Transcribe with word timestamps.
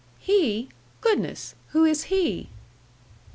"He? 0.17 0.69
Goodness! 0.99 1.53
Who 1.73 1.85
is 1.85 2.05
he?" 2.05 2.49